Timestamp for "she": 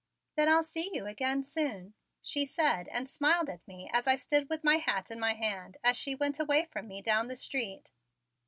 2.23-2.43, 5.95-6.15